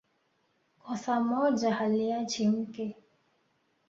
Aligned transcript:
Kosa 0.79 1.19
moja 1.19 1.73
haliachi 1.75 2.47
mke 2.47 2.95